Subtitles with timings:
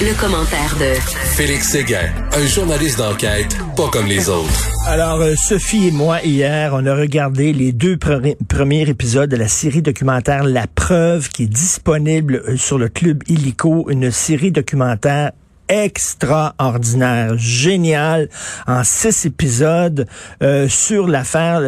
[0.00, 0.94] Le, commentaire de
[1.36, 4.70] Félix Séguin, un journaliste d'enquête pas comme les autres.
[4.86, 9.48] Alors, euh, Sophie et moi, hier, on a regardé les deux premiers épisodes de la
[9.48, 15.32] série documentaire La Preuve qui est disponible euh, sur le Club Illico, une série documentaire
[15.72, 18.28] extraordinaire, génial,
[18.66, 20.06] en six épisodes
[20.42, 21.60] euh, sur l'affaire,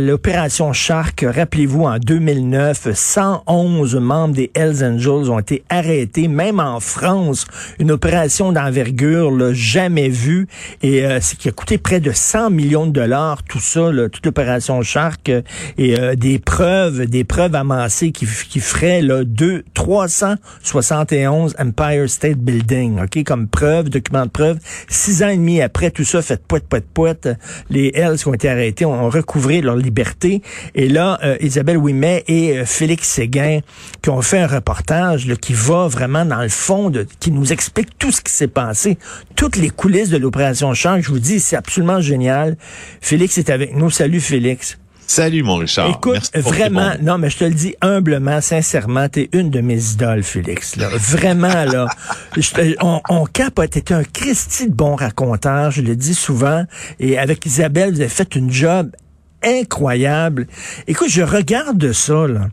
[0.00, 1.24] l'opération Shark.
[1.24, 7.46] Rappelez-vous, en 2009, 111 membres des Hells Angels ont été arrêtés, même en France,
[7.78, 10.48] une opération d'envergure jamais vue,
[10.82, 14.26] et euh, qui a coûté près de 100 millions de dollars, tout ça, là, toute
[14.26, 15.44] l'opération Shark, et
[15.78, 23.00] euh, des preuves, des preuves amassées qui, qui feraient là, deux, 371 Empire State Building,
[23.04, 24.58] ok, comme preuve, document de preuve.
[24.88, 27.28] Six ans et demi après, tout ça fait poète, poète, poète.
[27.70, 30.42] Les Hells qui ont été arrêtés ont recouvré leur liberté.
[30.74, 33.60] Et là, euh, Isabelle Ouimet et euh, Félix Séguin
[34.02, 37.98] qui ont fait un reportage qui va vraiment dans le fond, de, qui nous explique
[37.98, 38.98] tout ce qui s'est passé,
[39.36, 41.02] toutes les coulisses de l'opération Change.
[41.02, 42.56] Je vous dis, c'est absolument génial.
[43.00, 43.90] Félix est avec nous.
[43.90, 44.78] Salut Félix.
[45.06, 45.90] Salut, mon Richard.
[45.90, 50.22] Écoute, vraiment, non, mais je te le dis humblement, sincèrement, t'es une de mes idoles,
[50.22, 50.76] Félix.
[50.76, 50.88] Là.
[50.92, 51.86] Vraiment, là.
[52.80, 53.70] on, on capote.
[53.70, 56.64] T'es un Christy de bon raconteur, je le dis souvent.
[56.98, 58.90] Et avec Isabelle, vous avez fait une job
[59.42, 60.46] incroyable.
[60.86, 62.48] Écoute, je regarde ça, là.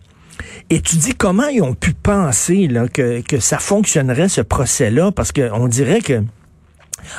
[0.70, 5.12] Et tu dis comment ils ont pu penser là, que, que ça fonctionnerait, ce procès-là,
[5.12, 6.24] parce qu'on dirait que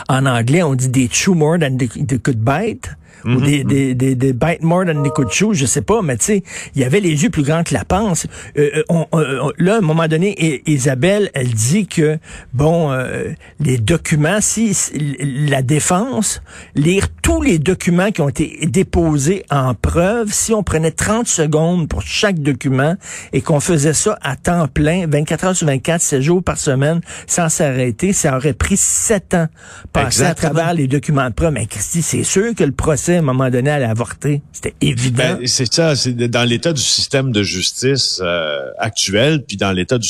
[0.08, 1.88] en anglais, on dit des chew more than they
[2.20, 2.90] could bite
[3.24, 3.68] ou mhm, des, mhm.
[3.68, 6.42] des, des, des, bite more than they could chew, je sais pas, mais tu sais,
[6.74, 8.26] il y avait les yeux plus grands que la panse.
[8.58, 12.18] Euh, euh, euh là, à un moment donné, Isabelle, elle dit que,
[12.52, 14.76] bon, euh, les documents, si
[15.20, 16.42] la défense,
[16.74, 21.88] lire tous les documents qui ont été déposés en preuve, si on prenait 30 secondes
[21.88, 22.96] pour chaque document
[23.32, 27.00] et qu'on faisait ça à temps plein, 24 heures sur 24, 7 jours par semaine,
[27.26, 29.46] sans s'arrêter, ça aurait pris 7 ans
[29.92, 31.52] passer à travers les documents de preuve.
[31.52, 34.42] Mais Christy, c'est sûr que le procès à un moment à avorter.
[34.52, 35.36] C'était évident.
[35.38, 39.98] Ben, c'est ça, c'est dans l'état du système de justice euh, actuel, puis dans l'état
[39.98, 40.08] du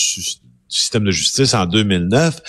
[0.68, 2.40] système de justice en 2009,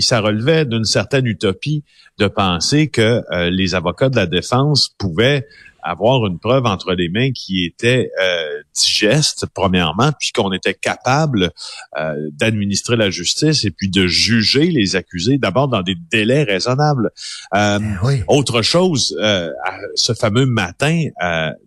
[0.00, 1.84] ça relevait d'une certaine utopie
[2.18, 5.46] de penser que euh, les avocats de la défense pouvaient
[5.82, 11.50] avoir une preuve entre les mains qui était euh, digeste, premièrement, puis qu'on était capable
[11.98, 17.10] euh, d'administrer la justice et puis de juger les accusés d'abord dans des délais raisonnables.
[17.54, 17.78] Euh,
[18.10, 19.50] eh autre chose, euh,
[19.94, 21.06] ce fameux matin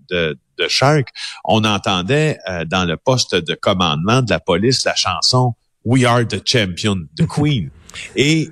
[0.10, 1.10] de, de Shark,
[1.44, 2.38] on entendait
[2.68, 7.28] dans le poste de commandement de la police la chanson We Are the Champion, the
[7.28, 7.70] Queen.
[8.16, 8.50] et,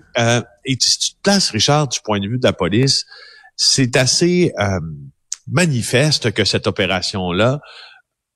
[0.66, 3.06] et si tu te places, Richard, du point de vue de la police,
[3.56, 4.54] c'est assez
[5.52, 7.60] manifeste que cette opération-là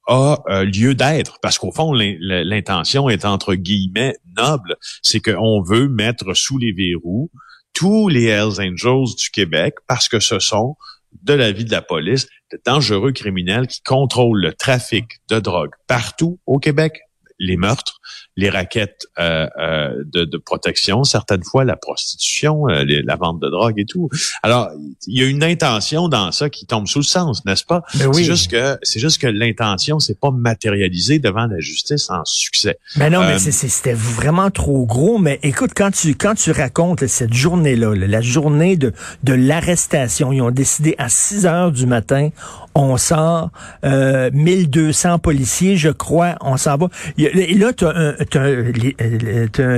[0.07, 5.87] a euh, lieu d'être, parce qu'au fond, l'intention est entre guillemets noble, c'est qu'on veut
[5.87, 7.31] mettre sous les verrous
[7.73, 10.77] tous les Hells Angels du Québec, parce que ce sont,
[11.23, 15.71] de la vie de la police, de dangereux criminels qui contrôlent le trafic de drogue
[15.87, 16.99] partout au Québec,
[17.37, 17.99] les meurtres,
[18.37, 23.49] les raquettes euh, euh, de, de, protection, certaines fois la prostitution, euh, la vente de
[23.49, 24.09] drogue et tout.
[24.43, 24.69] Alors,
[25.07, 27.83] il y a une intention dans ça qui tombe sous le sens, n'est-ce pas?
[27.95, 32.25] Ben C'est juste que c'est juste que l'intention c'est pas matérialisé devant la justice en
[32.25, 32.77] succès.
[32.97, 35.17] Mais ben non, mais c'était vraiment trop gros.
[35.17, 38.93] Mais écoute, quand tu quand tu racontes cette journée-là, la journée de
[39.23, 42.29] de l'arrestation, ils ont décidé à 6 heures du matin,
[42.75, 43.51] on sort
[43.85, 46.87] euh, 1200 policiers, je crois, on s'en va.
[47.17, 48.24] Et là, tu as, un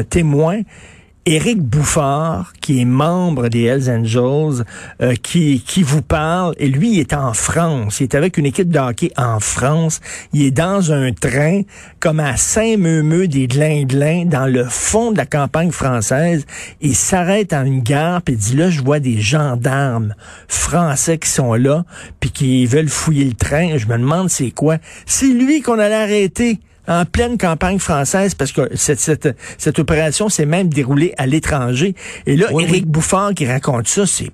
[0.09, 0.62] témoin
[1.30, 4.63] Éric Bouffard, qui est membre des Hells Angels,
[5.02, 8.00] euh, qui, qui vous parle, et lui, il est en France.
[8.00, 10.00] Il est avec une équipe de hockey en France.
[10.31, 11.63] Il est dans un train,
[12.00, 16.46] comme à Saint-Meumeux des Glinglins, dans le fond de la campagne française.
[16.79, 20.16] Il s'arrête à une gare, puis dit, là, je vois des gendarmes
[20.47, 21.84] français qui sont là,
[22.22, 23.78] puis qui veulent fouiller le train.
[23.78, 24.78] Je me demande c'est quoi?
[25.06, 30.30] C'est lui qu'on allait arrêter en pleine campagne française, parce que cette, cette, cette opération
[30.30, 31.96] s'est même déroulée à l'étranger.
[32.26, 34.32] Et là, Éric Bouffard qui raconte ça, c'est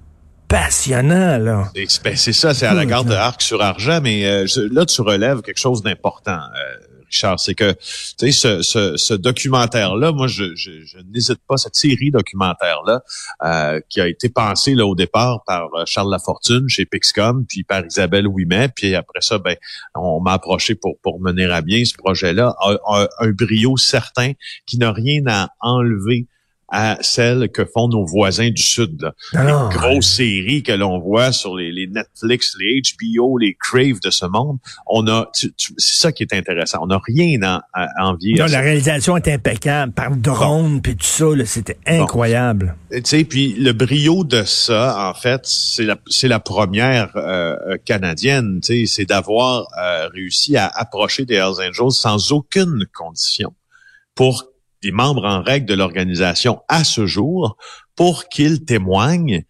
[0.47, 1.71] passionnant, là.
[1.73, 5.01] Ben, c'est ça, c'est à la garde de Arc sur Argent, mais euh, là, tu
[5.01, 6.37] relèves quelque chose d'important.
[6.37, 7.73] Euh, Richard, c'est que
[8.17, 13.03] tu sais ce, documentaire-là, moi je, je, n'hésite pas cette série documentaire-là
[13.43, 17.85] euh, qui a été pensée au départ par euh, Charles Lafortune chez Pixcom, puis par
[17.85, 19.55] Isabelle Ouimet, puis après ça, ben
[19.95, 24.31] on m'a approché pour mener à bien ce projet-là, un, un, brio certain
[24.65, 26.27] qui n'a rien à enlever
[26.73, 28.99] à celles que font nos voisins du Sud.
[28.99, 29.13] Là.
[29.35, 33.99] Ah, les grosses séries que l'on voit sur les, les, Netflix, les HBO, les Crave
[34.03, 36.79] de ce monde, on a, c'est ça qui est intéressant.
[36.81, 38.33] On n'a rien à, à envier.
[38.39, 42.75] Non, la réalisation est impeccable par drone puis tout ça, c'était incroyable.
[42.91, 47.77] Tu sais, puis le brio de ça, en fait, c'est la, c'est la première euh,
[47.85, 48.61] canadienne.
[48.61, 53.53] Tu sais, c'est d'avoir euh, réussi à approcher des Hells Angels sans aucune condition
[54.15, 54.52] pour
[54.83, 57.57] des membres en règle de l'organisation à ce jour
[57.95, 59.45] pour qu'ils témoignent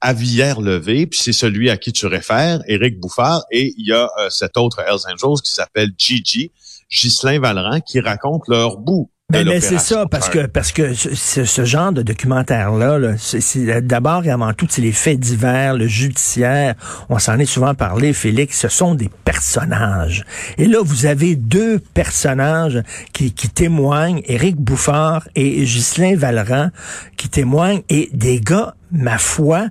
[0.00, 4.08] à Villers-Levé, puis c'est celui à qui tu réfères, Éric Bouffard, et il y a
[4.18, 6.52] euh, cet autre Hells Angels qui s'appelle Gigi,
[6.90, 11.44] Ghislain Valran, qui raconte leur bout mais, mais c'est ça, parce que parce que ce,
[11.44, 15.88] ce genre de documentaire-là, -là, c'est d'abord et avant tout, c'est les faits divers, le
[15.88, 16.76] judiciaire.
[17.08, 18.60] On s'en est souvent parlé, Félix.
[18.60, 20.24] Ce sont des personnages.
[20.58, 22.82] Et là, vous avez deux personnages
[23.12, 26.70] qui, qui témoignent, Éric Bouffard et Ghislain Valran,
[27.16, 29.66] qui témoignent, et des gars, ma foi,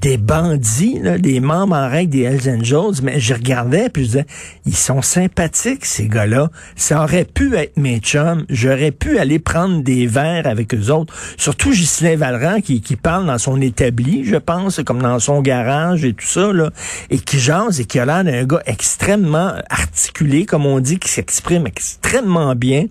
[0.00, 4.26] des bandits, des membres en règle des Hells Angels, mais je regardais puis je disais,
[4.66, 6.50] ils sont sympathiques ces gars-là.
[6.76, 8.44] Ça aurait pu être mes chums.
[8.48, 11.14] J'aurais pu aller prendre des verres avec eux autres.
[11.36, 16.04] Surtout Ghislain Valran qui, qui parle dans son établi, je pense, comme dans son garage
[16.04, 16.70] et tout ça, là,
[17.10, 21.08] et qui jase et qui a l'air d'un gars extrêmement articulé, comme on dit, qui
[21.08, 22.86] s'exprime extrêmement bien.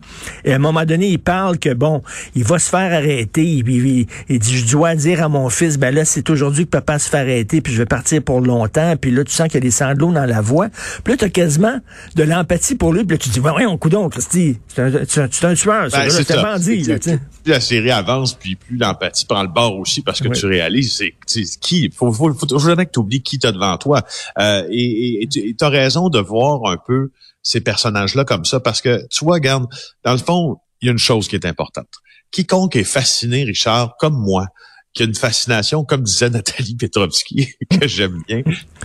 [0.46, 2.02] Et à un moment donné, il parle que bon,
[2.36, 3.44] il va se faire arrêter.
[3.44, 7.10] Il dit, je dois dire à mon fils, ben là, c'est aujourd'hui que papa se
[7.10, 9.62] faire arrêter, puis je vais partir pour longtemps, puis là, tu sens qu'il y a
[9.62, 10.69] des sanglots dans la voix.
[11.04, 11.80] Puis là, tu as quasiment
[12.16, 15.24] de l'empathie pour lui, puis là, tu te dis, voyons, coudon, Christy, c'est un, un,
[15.24, 16.84] un tueur, ben, c'est un bandit.
[16.84, 20.45] Là, plus la série avance, puis plus l'empathie prend le bord aussi, parce que tu
[20.45, 20.95] réalises,
[21.25, 24.01] c'est qui, faut, faut, que tu oublies qui t'as devant toi.
[24.40, 27.12] Euh, et tu as raison de voir un peu
[27.42, 29.66] ces personnages-là comme ça, parce que, tu vois, regarde,
[30.04, 31.88] dans le fond, il y a une chose qui est importante.
[32.31, 34.48] Quiconque est fasciné, Richard, comme moi,
[34.94, 38.44] qui a une fascination, comme disait Nathalie Petrovski, que j'aime bien,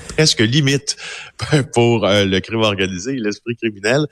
[0.09, 0.97] presque limite
[1.75, 4.07] pour euh, le crime organisé et l'esprit criminel,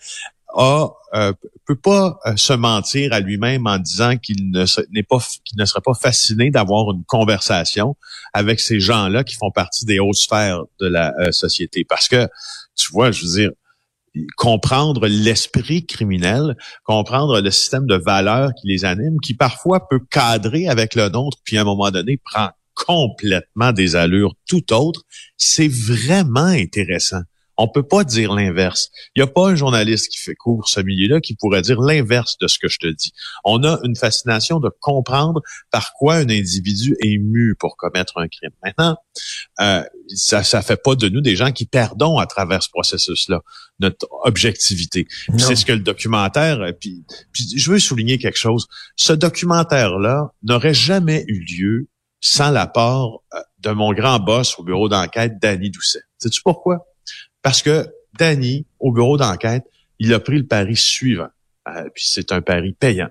[0.54, 1.32] a euh,
[1.66, 6.92] peut pas euh, se mentir à lui-même en disant qu'il ne serait pas fasciné d'avoir
[6.92, 7.96] une conversation
[8.32, 11.84] avec ces gens-là qui font partie des hautes sphères de la société?
[11.84, 12.28] Parce que
[12.74, 13.50] tu vois je veux dire
[14.36, 20.68] comprendre l'esprit criminel, comprendre le système de valeurs qui les anime, qui parfois peut cadrer
[20.68, 25.02] avec le nôtre, puis à un moment donné prend complètement des allures tout autres,
[25.36, 27.22] c'est vraiment intéressant.
[27.58, 28.90] On peut pas dire l'inverse.
[29.14, 32.36] Il n'y a pas un journaliste qui fait cours ce milieu-là qui pourrait dire l'inverse
[32.38, 33.12] de ce que je te dis.
[33.44, 38.28] On a une fascination de comprendre par quoi un individu est mu pour commettre un
[38.28, 38.52] crime.
[38.62, 38.96] Maintenant,
[39.60, 39.82] euh,
[40.14, 43.42] ça ça fait pas de nous des gens qui perdons à travers ce processus-là
[43.78, 45.06] notre objectivité.
[45.36, 46.60] C'est ce que le documentaire.
[46.60, 48.66] Euh, puis, puis je veux souligner quelque chose.
[48.96, 51.88] Ce documentaire-là n'aurait jamais eu lieu
[52.20, 56.00] sans l'apport euh, de mon grand boss au bureau d'enquête, Danny Doucet.
[56.18, 56.86] Sais-tu pourquoi?
[57.46, 57.86] Parce que
[58.18, 59.62] Danny, au bureau d'enquête,
[60.00, 61.28] il a pris le pari suivant,
[61.68, 63.06] euh, puis c'est un pari payant,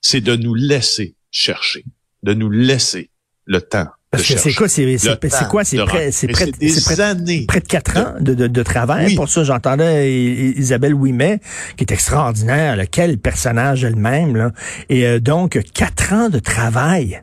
[0.00, 1.84] c'est de nous laisser chercher,
[2.24, 3.10] de nous laisser
[3.44, 4.98] le temps parce que c'est quoi, c'est
[5.48, 9.14] quoi, c'est près, c'est près, près, années près de quatre ans de, de, de travail.
[9.14, 10.12] Pour ça, j'entendais
[10.56, 11.38] Isabelle Ouimet,
[11.76, 14.52] qui est extraordinaire, quel personnage elle-même,
[14.88, 17.22] Et euh, donc, quatre ans de travail.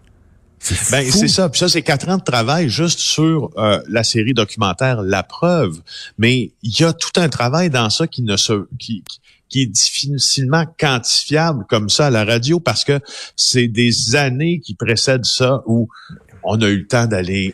[0.92, 1.50] Ben, c'est ça.
[1.50, 5.82] Puis ça, c'est quatre ans de travail juste sur euh, la série documentaire La Preuve.
[6.18, 9.04] Mais il y a tout un travail dans ça qui ne se qui,
[9.50, 13.00] qui est difficilement quantifiable comme ça à la radio parce que
[13.36, 15.90] c'est des années qui précèdent ça où
[16.44, 17.54] on a eu le temps d'aller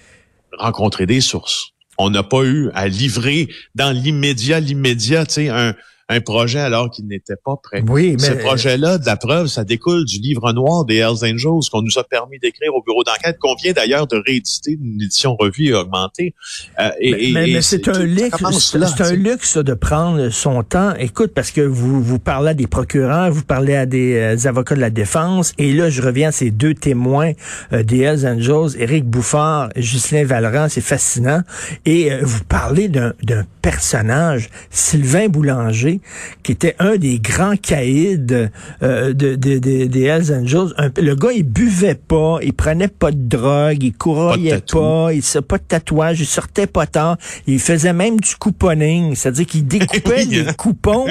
[0.58, 1.72] rencontrer des sources.
[1.98, 5.76] On n'a pas eu à livrer dans l'immédiat, l'immédiat, tu sais, un,
[6.10, 7.84] un projet alors qu'il n'était pas prêt.
[7.88, 8.26] Oui, mais...
[8.26, 12.00] Ce projet-là, de la preuve, ça découle du livre noir des Hells Angels qu'on nous
[12.00, 15.74] a permis d'écrire au bureau d'enquête, qu'on vient d'ailleurs de rééditer d'une édition revue et
[15.74, 16.34] augmentée.
[16.80, 18.38] Euh, et, mais, mais, c'est un luxe,
[18.72, 20.96] c'est un luxe de prendre son temps.
[20.96, 24.76] Écoute, parce que vous vous parlez à des procureurs, vous parlez à des euh, avocats
[24.76, 27.34] de la défense, et là, je reviens à ces deux témoins
[27.72, 31.42] euh, des Hells Angels, Éric Bouffard, Ghislain Valran, c'est fascinant.
[31.86, 33.14] Et vous parlez d'un
[33.62, 35.99] personnage, Sylvain Boulanger,
[36.44, 38.50] qui était un des grands caïds
[38.84, 40.74] euh, de, des Hells Angels.
[40.98, 45.40] le gars, il buvait pas, il prenait pas de drogue, il courroyait pas, il se
[45.40, 50.26] pas de tatouage, il sortait pas tard, il faisait même du couponing, c'est-à-dire qu'il découpait
[50.26, 50.54] des hein?
[50.54, 51.08] coupons,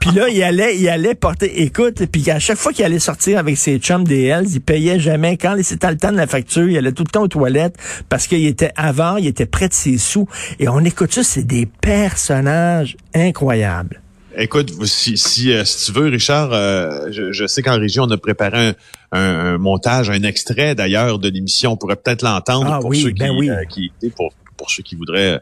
[0.00, 3.38] puis là, il allait, il allait porter, écoute, puis à chaque fois qu'il allait sortir
[3.38, 5.36] avec ses chums des Hells, il payait jamais.
[5.36, 7.76] Quand c'était le temps de la facture, il allait tout le temps aux toilettes
[8.08, 10.26] parce qu'il était avant, il était près de ses sous.
[10.58, 14.00] Et on écoute ça, c'est des personnages incroyables.
[14.40, 18.10] Écoute, si, si, euh, si, tu veux, Richard, euh, je, je, sais qu'en région, on
[18.10, 18.74] a préparé
[19.12, 21.72] un, un, montage, un extrait d'ailleurs de l'émission.
[21.72, 23.30] On pourrait peut-être l'entendre ah, pour oui, ceux ben
[23.68, 23.90] qui, oui.
[24.00, 25.40] qui pour, pour ceux qui voudraient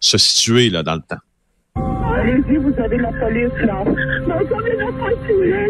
[0.00, 1.16] se situer là dans le temps.
[1.76, 3.84] Allez-y, vous avez la police, là.
[4.26, 4.44] Mais
[5.26, 5.68] tirer.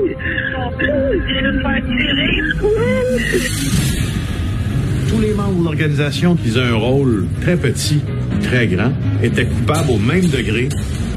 [5.08, 8.00] Tous les membres de l'organisation qui faisaient un rôle très petit,
[8.42, 10.68] très grand, étaient coupables au même degré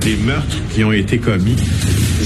[0.04, 1.56] des meurtres qui ont été commis.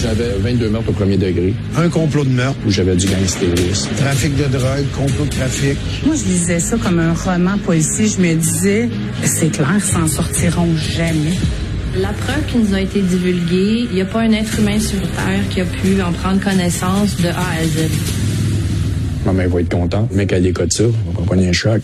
[0.02, 1.54] J'avais 22 meurtres au premier degré.
[1.76, 2.58] Un complot de meurtre.
[2.66, 3.90] Où j'avais du gangstérisme.
[3.98, 5.78] Trafic de drogue, complot de trafic.
[6.06, 8.08] Moi, je lisais ça comme un roman policier.
[8.08, 8.90] Je me disais,
[9.24, 11.36] c'est clair, ils s'en sortiront jamais.
[12.00, 15.02] La preuve qui nous a été divulguée, il n'y a pas un être humain sur
[15.02, 17.90] Terre qui a pu en prendre connaissance de A à Z.
[19.26, 20.10] Ma mère va être contente.
[20.12, 20.84] Le mec a des codes ça.
[20.84, 21.82] On va pas un choc.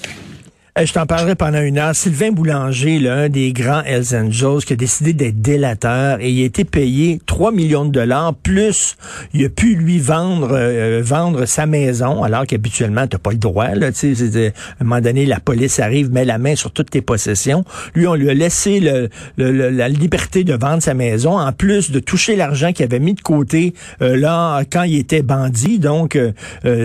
[0.82, 1.96] Je t'en parlerai pendant une heure.
[1.96, 6.42] Sylvain Boulanger, là, un des grands Hells Angels, qui a décidé d'être délateur et il
[6.42, 8.98] a été payé 3 millions de dollars, plus
[9.36, 13.68] il a pu lui vendre euh, vendre sa maison, alors qu'habituellement, tu pas le droit.
[13.76, 14.52] Là, à un
[14.84, 17.64] moment donné, la police arrive, met la main sur toutes tes possessions.
[17.94, 21.92] Lui, on lui a laissé le, le, la liberté de vendre sa maison, en plus
[21.92, 25.78] de toucher l'argent qu'il avait mis de côté euh, là quand il était bandit.
[25.78, 26.32] Donc, euh,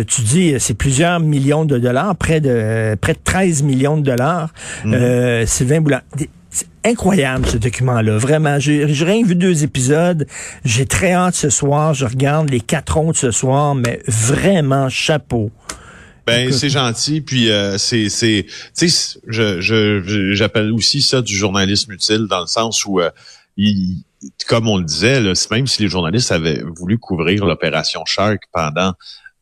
[0.06, 4.50] tu dis, c'est plusieurs millions de dollars, près de près de 13 millions de dollars.
[4.84, 4.94] Mmh.
[4.94, 6.00] Euh, Sylvain Boulan.
[6.50, 8.58] C'est incroyable ce document-là, vraiment.
[8.58, 10.26] J'ai rien vu deux épisodes.
[10.64, 11.92] J'ai très hâte ce soir.
[11.94, 15.50] Je regarde les quatre autres ce soir, mais vraiment chapeau.
[16.26, 18.44] Ben c'est gentil, puis euh, c'est c'est
[18.76, 23.08] tu sais je je j'appelle aussi ça du journalisme utile dans le sens où euh,
[23.56, 24.04] il,
[24.46, 28.94] comme on le disait, là, même si les journalistes avaient voulu couvrir l'opération Shark pendant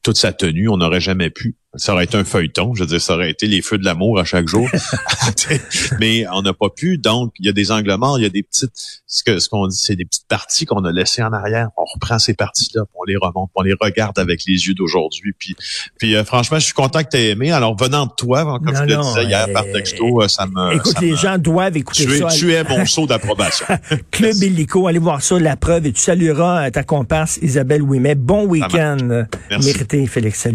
[0.03, 2.75] toute sa tenue, on n'aurait jamais pu ça aurait été un feuilleton.
[2.75, 4.69] Je veux dire, ça aurait été les feux de l'amour à chaque jour.
[6.01, 6.99] Mais on n'a pas pu.
[6.99, 9.49] Donc, il y a des angles morts, il y a des petites, ce que ce
[9.49, 11.69] qu'on dit, c'est des petites parties qu'on a laissées en arrière.
[11.77, 15.35] On reprend ces parties-là, on les remonte, on les regarde avec les yeux d'aujourd'hui.
[15.39, 15.57] Puis,
[15.99, 17.53] puis euh, franchement, je suis content que tu aies aimé.
[17.53, 20.75] Alors, venant de toi, comme je le disais hier par texto, euh, ça me.
[20.75, 22.29] Écoute, ça les me, gens doivent écouter tu ça.
[22.29, 23.67] Es, tu es mon saut d'approbation.
[24.11, 28.15] Club Illico, allez voir ça, la preuve, et tu salueras ta comparse Isabelle Ouimet.
[28.15, 29.27] Bon week-end.
[29.51, 30.41] Mérité, Félix.
[30.41, 30.55] Salut.